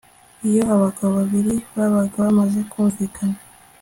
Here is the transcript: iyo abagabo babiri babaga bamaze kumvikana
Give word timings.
iyo 0.47 0.63
abagabo 0.75 1.11
babiri 1.19 1.55
babaga 1.77 2.15
bamaze 2.25 2.59
kumvikana 2.71 3.37